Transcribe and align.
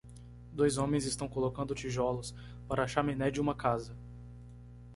Dois 0.51 0.79
homens 0.79 1.05
estão 1.05 1.29
colocando 1.29 1.75
tijolos 1.75 2.33
para 2.67 2.81
a 2.83 2.87
chaminé 2.87 3.29
de 3.29 3.39
uma 3.39 3.53
casa. 3.53 3.95